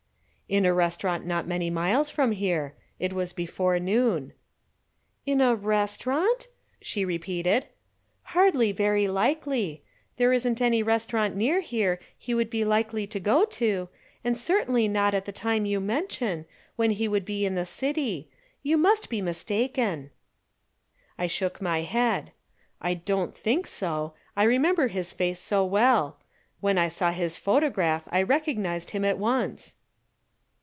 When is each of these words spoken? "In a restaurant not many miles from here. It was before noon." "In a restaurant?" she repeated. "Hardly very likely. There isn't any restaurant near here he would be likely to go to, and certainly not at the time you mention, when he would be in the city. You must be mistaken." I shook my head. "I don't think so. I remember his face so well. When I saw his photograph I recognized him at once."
"In 0.51 0.65
a 0.65 0.73
restaurant 0.73 1.25
not 1.25 1.47
many 1.47 1.69
miles 1.69 2.09
from 2.09 2.33
here. 2.33 2.73
It 2.99 3.13
was 3.13 3.31
before 3.31 3.79
noon." 3.79 4.33
"In 5.25 5.39
a 5.39 5.55
restaurant?" 5.55 6.49
she 6.81 7.05
repeated. 7.05 7.67
"Hardly 8.23 8.73
very 8.73 9.07
likely. 9.07 9.81
There 10.17 10.33
isn't 10.33 10.61
any 10.61 10.83
restaurant 10.83 11.37
near 11.37 11.61
here 11.61 12.01
he 12.17 12.33
would 12.33 12.49
be 12.49 12.65
likely 12.65 13.07
to 13.07 13.17
go 13.21 13.45
to, 13.45 13.87
and 14.25 14.37
certainly 14.37 14.89
not 14.89 15.13
at 15.13 15.23
the 15.23 15.31
time 15.31 15.65
you 15.65 15.79
mention, 15.79 16.43
when 16.75 16.91
he 16.91 17.07
would 17.07 17.23
be 17.23 17.45
in 17.45 17.55
the 17.55 17.65
city. 17.65 18.29
You 18.61 18.75
must 18.75 19.09
be 19.09 19.21
mistaken." 19.21 20.11
I 21.17 21.27
shook 21.27 21.61
my 21.61 21.83
head. 21.83 22.33
"I 22.81 22.95
don't 22.95 23.37
think 23.37 23.67
so. 23.67 24.15
I 24.35 24.43
remember 24.43 24.87
his 24.89 25.13
face 25.13 25.39
so 25.39 25.63
well. 25.63 26.17
When 26.59 26.77
I 26.77 26.89
saw 26.89 27.13
his 27.13 27.37
photograph 27.37 28.03
I 28.09 28.21
recognized 28.21 28.89
him 28.89 29.05
at 29.05 29.17
once." 29.17 29.77